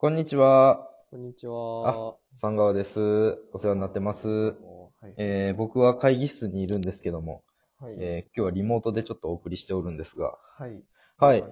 [0.00, 0.88] こんにちは。
[1.10, 2.16] こんにちは。
[2.34, 3.38] 三川です。
[3.52, 4.28] お世話になってます。
[4.30, 4.54] は
[5.10, 5.14] い。
[5.18, 7.42] えー、僕は会議室にいるんですけども、
[7.78, 7.96] はい。
[7.98, 10.82] えー、今日はリモートでちょっとお送りしておるんですが、はい。
[11.18, 11.44] はい。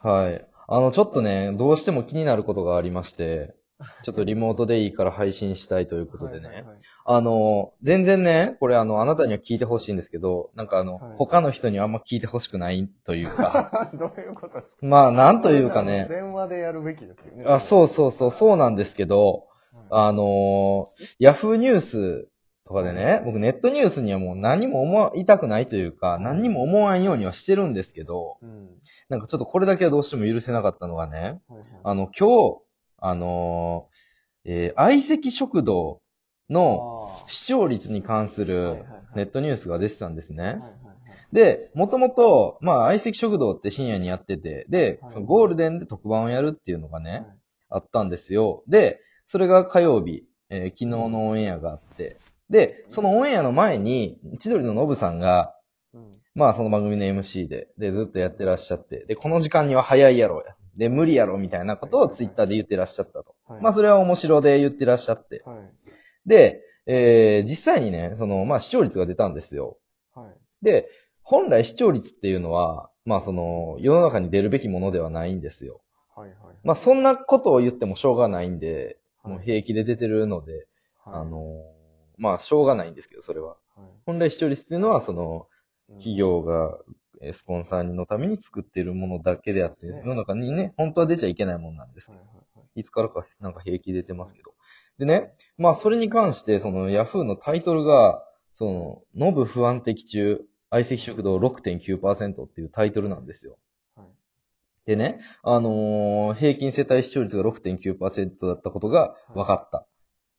[0.00, 0.44] はい。
[0.66, 3.54] あの、ちょっとね、どうしても気になることがありまして、
[4.02, 6.46] ちょっとリモートでいいから配信したいということでね。
[6.46, 6.76] はいはいはい
[7.12, 14.86] あの、全然ね、これあの、あなたには聞いてほしいんですけど、なんかあの、はい他の人にはあんま聞いてほしくないというか、 どういうことですか？
[14.86, 17.44] まあ、なんというかね、電話でやるべきですよね。
[17.46, 19.46] あ、そうそうそう、そうなんですけど、
[19.90, 20.86] はあの
[21.18, 22.28] ヤフーニュース
[22.64, 28.46] とかでね、僕ネットニュースにはもう何も思いたくないというか、何にも思わんようにはしてるんですけど、い。
[28.46, 28.68] うん。
[29.08, 31.18] なんかちょっとこれだけはどうしても許せなかったのがね、
[31.48, 32.60] はいはいあの、今日、
[33.00, 33.88] あの
[34.44, 36.00] えー相席食堂
[36.48, 40.60] のあ視聴率に関するネットニュースが出てたんですね。
[41.32, 47.26] で、もともと、まあ、相席食堂って深夜にやってて、で、はいそのゴールデンで特番をやるっていうのがね、はい
[47.72, 48.64] あったんですよ。
[48.66, 52.16] で、それが火曜日、えー昨日のオンエアがあって、
[52.48, 55.54] で、そのオンエアの前に、千鳥のノブさんが、
[55.94, 56.18] うん。
[56.34, 60.56] まあその番組の MC で、で、ずっとやってらっしゃって、で、この時間には早いやろや。
[60.76, 63.34] で、無理やろみたいなことをツイッターで言ってらっしゃったと。
[63.46, 63.62] はい。
[63.62, 65.42] まあそれは面白で言ってらっしゃって。
[65.44, 65.72] はい。
[66.26, 69.78] で、えー実際にね、その、まあ視聴率が出たんですよ。
[70.14, 70.64] はい。
[70.64, 70.88] で、
[71.22, 75.80] 本来視聴率っていうのは、まあその、世の中に出るべきものではないんですよ。
[76.16, 76.30] はい。
[76.30, 76.38] はい。
[76.64, 80.66] まあそんなことを言ってもしょうがないんで、はいもう平気で出てるので、
[81.04, 81.42] はいあ、のー
[82.16, 83.56] まあしょうがないんですけど、それは。
[83.76, 85.46] はい本来視聴率っていうのは、その、
[85.90, 86.94] うん企業が、えー
[87.32, 94.54] スポンサーのために作っているものだけであって、ね世の中にね、本当は出ちゃいけないものなんですけど、はいはいはいいつからかなんか平気出てますけど。
[94.98, 103.58] でね、まあそれに関して、そのヤフーのタイトルが、その、ノブ不安的中、相席食堂6.9%っていうタイトルなんですよ。
[103.96, 104.06] はい
[104.86, 109.86] でね、あのー平均世帯視聴率が6.9%だったことが分かった。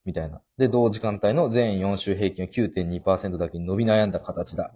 [0.03, 0.41] みたいな。
[0.57, 4.73] で、同時間帯の全4週平均は9.2%だけに伸び悩んだ形だ。。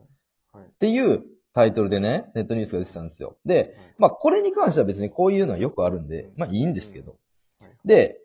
[0.54, 0.66] はい。
[0.66, 1.24] っていう
[1.56, 3.38] タイトルでね、ネットニュースが出てたんですよ。
[3.46, 7.16] で、まあこれに関しては別にこういうのはよくあるんで、まあいいんですけど。
[7.62, 8.18] はい、で、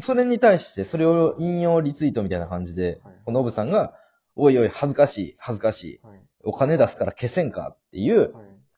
[0.00, 3.94] それに対してそれを引用リツイートみたいな感じで、はいノブさんが、
[4.36, 6.20] おいおい恥ずかしい、恥ずかしい、はい。
[6.44, 8.30] お金出すから消せんかっていう、はい。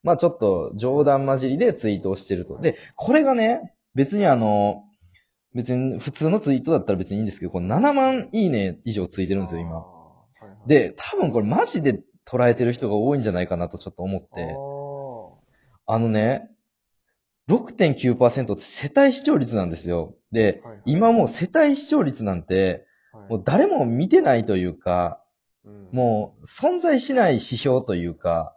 [0.03, 2.57] まあちょっと冗談交じりでツイートをしてると。
[2.59, 4.83] で、これがね、別にあの、
[5.53, 9.83] 別に普通のツイートだったら別にいいんですけど、この7万いいね以上ついてるんですよ、今。
[10.65, 14.55] で、多分これマジで捉えてる人が多いんじゃないかなとちょっと思って。
[15.89, 16.51] あのね、
[17.49, 20.15] 6.9%って世帯視聴率なんですよ。
[20.31, 22.85] で、はいはい今もう世帯視聴率なんて、
[23.29, 25.21] もう誰も見てないというか、
[25.65, 28.55] うんもう存在しない指標というか、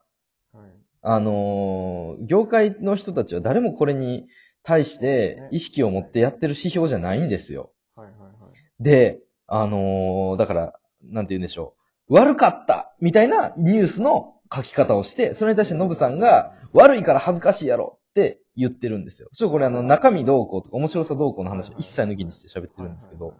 [0.52, 0.70] はい
[1.02, 4.26] あのー業界の人たちは誰もこれに
[4.62, 7.72] 対して意識を持ってやってる指標じゃないんですよ。
[7.94, 8.82] はいはいはい。
[8.82, 10.72] で、あのーだから、
[11.04, 11.74] なんて言うんでしょ
[12.08, 12.14] う。
[12.14, 19.28] 悪かったみたいなニュースの書き方をして、それに対してノブさんが、悪いから恥ずかしいやろって言ってるんですよ。
[19.32, 23.34] ちょっとこれあの、中身どうこうとか面白さどうこうの話を一切抜きにして喋ってるんですけど、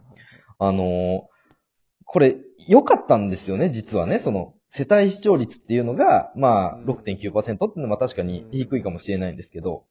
[0.59, 1.21] あのー
[2.11, 2.35] これ、
[2.67, 4.19] 良かったんですよね、実はね。
[4.19, 9.85] その、世帯視聴率っていうのが、まあ、うん6.9%っていうのは確かに低いかもしれないんですけど、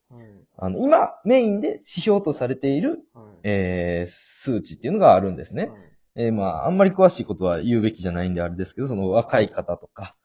[0.58, 5.70] あの、今、メインで指標とされている、はいえー、数値っていうのがあるんですね。
[6.14, 10.16] はいえーまあ、あんまり詳しいことは言うべきじゃないんであれですけど、その若い方とか、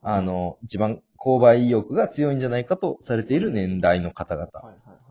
[0.00, 4.46] あの、一番購買意欲が強いんじゃないかとされている年代の方々。
[4.46, 5.04] はいはいはい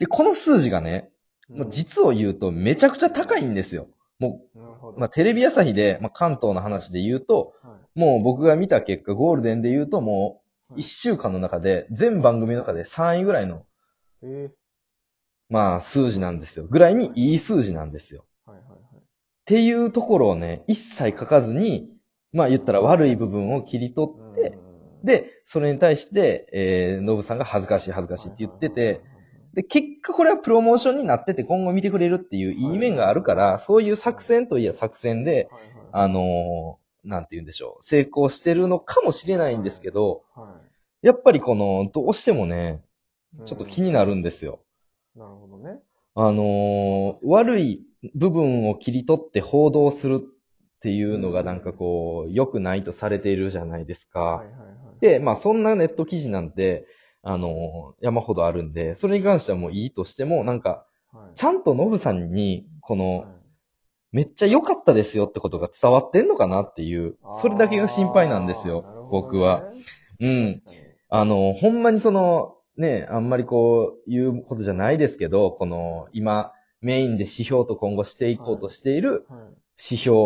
[0.00, 1.10] で、この数字がね、
[1.48, 1.58] はい。
[1.60, 3.88] まあ、実を言うとめちゃくちゃ高いんですよ。
[4.18, 4.42] も。
[4.54, 13.66] う、まあ、テレビ朝日で、まあ、関東の話で言うと、はいもう僕が見た結果、ゴールデンで言うともう、はい一週間の中で、全番組の中で3位ぐらいの、
[14.22, 14.50] え
[15.48, 16.66] まあ、数字なんですよ。
[16.70, 18.24] ぐらいにいい数字なんですよ。
[18.46, 18.68] はいはい。
[19.50, 21.90] っていうところをね、一切書かずに、
[22.32, 24.56] まあ言ったら悪い部分を切り取って、
[25.00, 29.02] うん、で、それに対して、えー、ノブさんが恥ずかしい恥ずかしいって言ってて、
[29.54, 35.48] で、結果これはプロモーションになってて今後見てくれるっていういい面があるから、そういう作戦といえば作戦で、
[35.90, 40.60] あのーなんて言うんでしょう、成功してるのかもしれないんですけど、は
[41.02, 42.84] やっぱりこの、どうしてもね、
[43.40, 44.60] い、ちょっと気になるんですよ。
[45.16, 45.80] なるほどね。
[46.14, 54.20] あのー悪い部分を切り取って報道するっていうのがなんかこう、良くないとされているじゃないですか。
[54.20, 55.00] はいはいはい。
[55.00, 56.86] で、まあそんなネット記事なんて、
[57.22, 63.28] あのー山ほどあるんで、それに関してはもういいとしても、なんか、はい、ちゃんとノブさんに、このはい、
[64.12, 69.64] めっちゃ良かったですよってことが伝わってんのかなっていう、それだけが心配なんですよ僕は。。
[70.20, 70.62] うん。
[71.08, 79.40] あの、ほんまにその、ね、あんまりこう、言うことじゃないですけど、この、今、メインで指標と今後していこうとしているはい。
[79.82, 80.18] 指標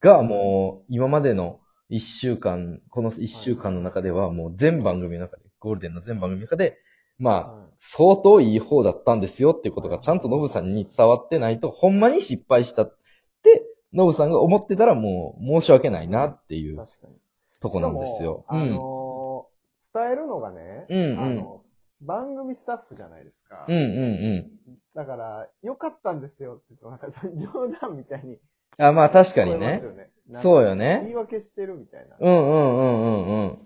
[0.00, 6.78] がもう、今までの一週間、この一週間の中ではもう全番組の中で、ゴールデンの全番組の中で、
[7.18, 12.96] まあ、は相当いい方だったんですよっていうことがちゃんとノブさんに伝わってないと、ほんまに失敗したっ
[13.42, 16.74] て、ノブさんが思ってたらもう申し訳ないなっていい。
[16.74, 16.86] う。
[17.60, 18.44] とこなんですよ。
[18.50, 18.60] うん。
[18.60, 19.14] あのー
[19.94, 21.60] 伝えるのがね、うんうんあの、
[22.04, 23.66] 番組スタッフじゃないですか。
[23.68, 24.78] うんうんうん。
[24.94, 28.38] だから、良かったんですよって言うと、なんか冗談みたいに
[28.78, 29.80] あ、まあ確かにね
[30.34, 32.16] そうよね言い訳してるみたいな。
[32.18, 33.58] うんうんうんうん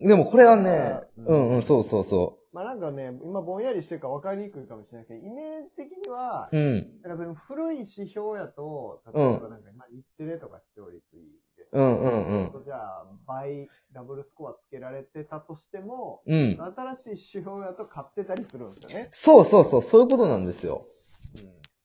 [0.00, 0.08] うん。
[0.08, 6.56] でもこれはね、うんうんうん、そうそうそまあなんかね、今ぼんやりしてるから分かりにくいかもしれないけど、イメージ的には、う。
[6.56, 6.86] うん。
[7.02, 11.43] なんか古い指標やと、例えばなんか今、日テレとか視聴率いい。
[11.74, 16.56] うんうんうんじゃあ、倍、ダブルスコアつけられてたとしても、うん。
[16.60, 19.08] 新しい指標やと買ってたりするんですよね。
[19.10, 20.86] そうそうそう、そういうことなんですよ。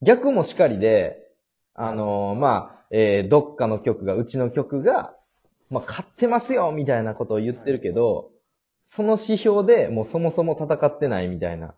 [0.01, 1.27] う逆もしかりで、
[1.73, 5.15] あのーまあ、えーどっかの曲が、うちの曲が、
[5.71, 8.29] まあ、買ってますよみたいなことを言ってるけど、
[8.83, 11.67] その指標でもうそもそも戦ってないみたいな。
[11.67, 11.73] ん。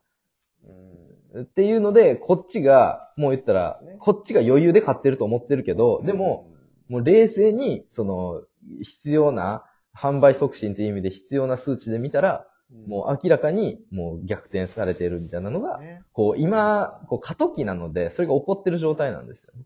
[1.34, 1.44] うん。
[1.44, 6.51] っていうので、こっちが、もう言ったらね、こっちが余裕で買ってると思ってるけど、でも、
[6.92, 8.44] もう冷静に、その、
[8.84, 9.64] 必要な、
[9.98, 19.66] 販売促進という意味で必要な数値で見たら、うん、もう明らかにもう逆転されてるみたいなのが、ね、こう今、こう過渡期なので、それが起こってる状態なんですよね。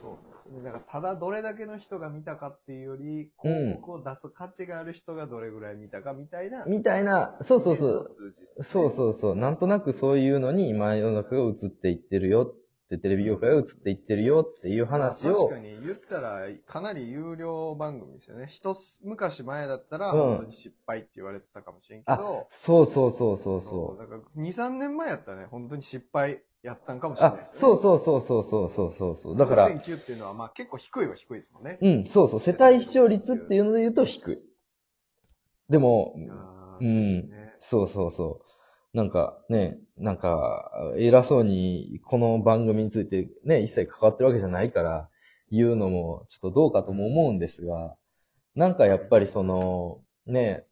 [0.00, 0.18] そ
[0.60, 0.62] う。
[0.62, 6.64] だから、ただどれだけの人が見たかっていうより、うん広告を出す価値がある人がどれぐらい見たかみたいな。
[6.66, 8.10] みたいな、そうそうそう。
[8.62, 9.36] そうそうそう。
[9.36, 18.46] なんとなくそういうのに今世の中が映っていってるよって、テレビ業界が映っていってるよっていう話を確か、に言ったら、かなり有料番組ですよね。
[18.48, 23.98] 一つ、昔前だったら、うん本当に失敗って言われてたかもしれんけあど、、そうそうそうそうそう。
[23.98, 27.60] だから、2、3年前やったらね、本当に失敗やったんかもしれないあで、すね。
[27.60, 29.36] そうそうそうそうそうそうそうそう。
[29.36, 31.78] だから、5.9っていうのは、まあ結構低いは低いですもんね。
[31.80, 32.40] うん、そうそう。
[32.40, 34.38] 世帯視聴率っていうので言うと低い。
[35.68, 36.14] でも、
[36.80, 38.47] うんねそうそうそう。
[38.94, 45.08] なんかね、なんか、偉そうにこの番組についてね、一切関わってるわけじゃないから、
[45.50, 47.96] 言うのもちょっとどうかとも思うんですが、
[48.54, 50.66] なんかやっぱりその、ね、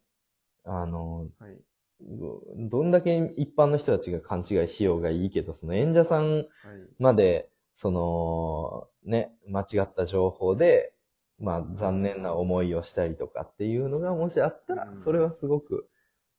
[0.63, 1.57] あの、はい。
[1.99, 6.45] どんだけ一般の人たちが勘違いしようがいいけど、その演者さんはい。
[6.99, 10.93] まで、その、ね、間違った情報で、
[11.39, 15.87] まあ残念な思いをしたりとかっていうのがもしあったらう、んそれはすごく、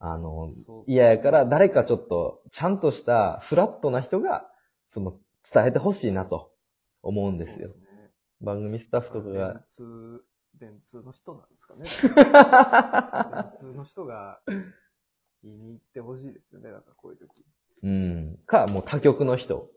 [0.00, 0.52] あの、
[0.86, 4.48] 嫌やから誰かちょっと、ちゃんとしたフラットな人が、
[4.90, 5.18] その、
[5.52, 6.52] 伝えてほしいなと
[7.02, 7.80] 思うんですよそう。
[7.80, 7.86] ね
[8.40, 9.62] 番組スタッフとかが電。
[9.68, 10.24] 通、
[10.54, 11.82] 電通の人なんですかね。
[13.60, 14.40] 電通の人が
[15.42, 17.44] 言いに行ってほしいですよね、なんかこういう時。
[17.82, 18.38] うん。
[18.46, 19.70] か、もう他局の人。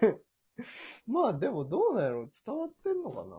[1.06, 3.36] まあでもどうなんやろう伝わってんのかな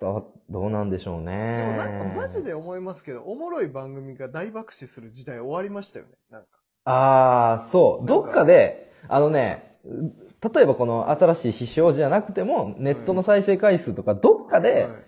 [0.00, 1.62] 伝わっ、どうなんでしょうでね。
[1.62, 6.12] もなんかマジで思いますけど、おもろい番組が大爆死する時代終わりましたよね。
[6.30, 6.48] なんか。
[6.84, 8.06] ああ、そう。
[8.06, 15.06] どっかで、あのね、例えばこの新しい指標じゃなくても、ネットの再生回数とか、どっかではい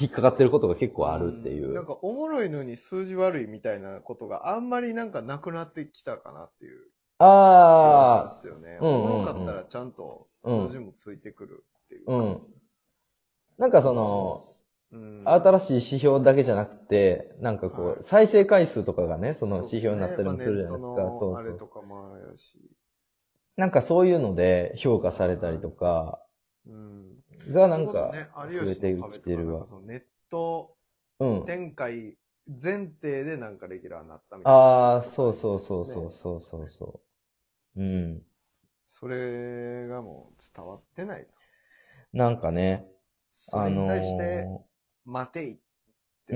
[0.00, 1.86] 引っかかってることが結構あるっていんなんう。
[1.86, 8.78] かおもろいのに数字悪いみたいなことがあんまりなんかなくなってきたかなっていう気がしあますよね。
[8.80, 12.10] うんうんうんおもろかったらちゃんと数字もついてくるっていう。
[12.10, 12.40] あ、うん。
[13.58, 14.42] なんかその、
[14.92, 21.10] うん新しい指標だけじゃなくて、なんかこ、はいう再生回数とかがね、その指標になったりもするじゃないですか。
[21.12, 21.58] そうそう。
[23.56, 26.20] なんかそういうので評価されたりとか、
[26.66, 27.52] うん。
[27.52, 28.12] がなんか
[28.52, 30.76] 増えてきてるわネット
[31.20, 31.44] うん。
[31.46, 32.16] 展開
[32.46, 34.58] 前提でなんかレギュラーになったみたいな。
[34.58, 37.00] ああ、そうそうそうそうそうそうそ
[37.76, 37.80] う。
[37.80, 38.22] うん。
[38.84, 41.28] それがもう伝わってないと。
[42.12, 42.91] なんかね、
[43.32, 44.46] それにあのー、対して、
[45.04, 45.58] 待てい。
[46.32, 46.34] い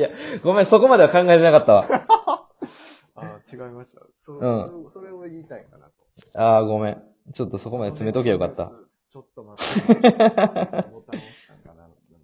[0.00, 0.08] や、
[0.42, 1.86] ごめん、そこまでは考えてなかったわ。
[3.16, 4.00] あ違いました。
[4.18, 4.38] そう
[4.86, 5.92] うそれを言いたいかなと。
[6.40, 7.02] ああ、ごめん。
[7.32, 8.72] ちょっとそこまで詰めとけばよかった。。
[9.10, 10.14] ちょっと待って。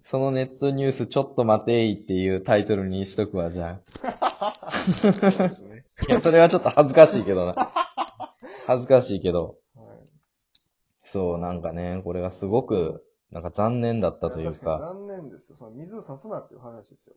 [0.03, 5.85] そのネットニュースちょっと待ていっていうタイトルにしとくわ、じゃそうですね。
[6.01, 6.11] あ。
[6.11, 7.71] いや、それはちょっと恥ずかしいけどな。
[8.67, 9.55] 恥ずかしいけど。
[11.19, 14.79] はいそう、なんかね、これがすごく、なんか残念だったという確か。
[14.79, 15.55] 残念ですよ。
[15.55, 17.15] その水差すなっていう話ですよ。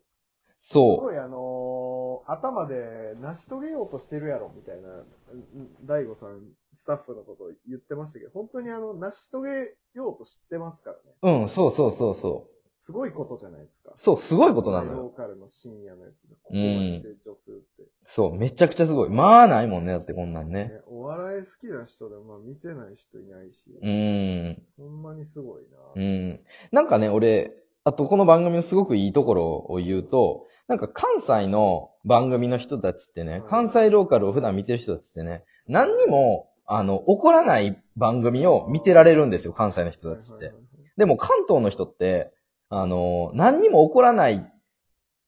[0.60, 6.40] すそごいあのー頭で成し遂げようとしてるやろ、みたいな、うん大悟さん、
[6.76, 9.48] スタッフのことを言ってましたけど、本当にあの、成し遂げ
[9.94, 11.02] ようとしてますからね。
[11.22, 11.28] う。
[11.42, 12.48] うん、そうそうそうそ
[12.84, 13.94] すごいことじゃないですか。
[13.96, 15.12] そう、すごいことなのロよ。
[15.14, 17.90] ーカルの深夜のやつが、ここまで成長するって。
[18.06, 19.08] そう、めちゃくちゃすごい。
[19.08, 20.64] まあないもんね、だってこんなんね。
[20.64, 24.62] ねお笑い好きな人でも、まあ見てない人いないし、うーん。
[24.76, 25.78] ほんまにすごいな。
[25.96, 26.40] うん。
[26.72, 40.54] なんかね、俺、あとこの番組のすごくいいところを言うと、なんか関西の番組の人たちってね、関西ローカルを普段見てる人たちってね、何にも、あの、怒らない番組を見てられるんですよ、関西の人たちってはいはい。
[40.56, 40.64] はい
[40.96, 42.32] でも関東の人って、
[42.76, 44.40] あの、何にも起こらないっ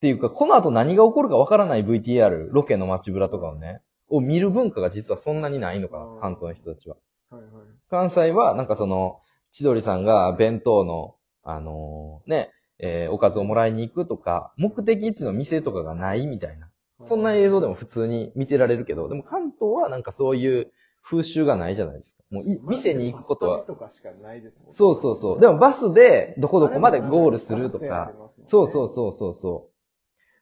[0.01, 6.97] ていうか、この後何が起こるかわからない VTR、ロケの街ブラとかをね、を見る文化が実はそんなにないのかな関東の人たちは。
[7.31, 7.53] はいはい。
[7.89, 9.21] 関西は、なんかその、
[9.53, 16.69] 千鳥さんが弁当の、あのーね、えーおかずをもらいに行くとか、目的地の店とかがないみたいな。
[17.01, 20.73] そんな映像でも普通に見てられるけど、でも関東はなんかそういう
[21.09, 22.23] 風習がないじゃないですか。
[22.31, 25.41] もうい店に行くことはとかしかないですもんねそうそうそう。
[25.41, 28.13] でもバスでどこどこまでゴールするとか。
[28.47, 29.73] そうそうそうそうそう。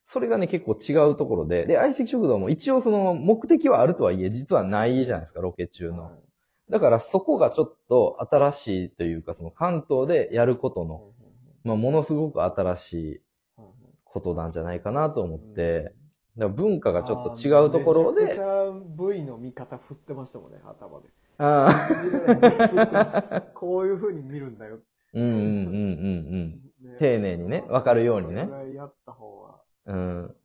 [0.06, 1.66] それがね、結構違うところで。
[1.66, 6.04] で、相席食堂も一応その目的はあるとはいえ、実はないじゃないですか、ロケ中の。
[6.04, 6.12] はい
[6.70, 11.12] だからそこがちょっと新しいというか、その関東でやることの、
[11.62, 13.20] まあ、ものすごく新しい
[14.04, 15.92] ことなんじゃないかなと思って、
[16.36, 21.08] だから文化がちょっと違うところでめちゃく V の見方振ってましたもんね、頭で。
[21.38, 21.88] あ
[23.54, 24.78] こういう風に見るんだよ。
[25.14, 29.60] ーうんうんうんうんね丁寧にねわかるようにねやった方が。
[29.86, 30.24] うん。
[30.24, 30.36] うん。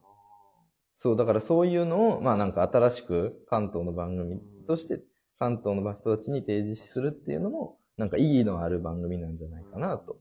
[0.95, 5.01] そう、だからそういうのを、まあなんか新しく関東の番組として、
[5.39, 10.17] 関東の人たちに提示するっていうのも、なんか意義のある番組なんじゃないかなと、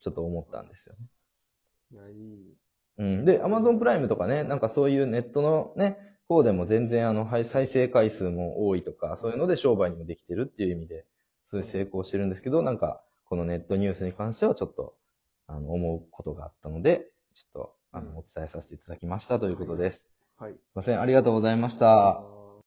[0.00, 1.06] ちょっと思ったんですよね。
[1.92, 2.56] いや、いい。
[2.98, 3.24] うん。
[3.24, 11.06] で、Amazon プライムとかね、なんかそういうネットのね、方でも全然あの、はい再生回数も多いとか、そういうので商売にもできてるっていう意味で、
[11.46, 14.94] そういう成功してるんですけど、なんか、このネットニュースに関してはちょっと、
[15.46, 20.08] あの、思うことがあったので、ちょっと、あの、お伝えさせていただきましたということです。
[20.36, 20.52] はい。
[20.52, 22.37] すいません、ありがとうございました。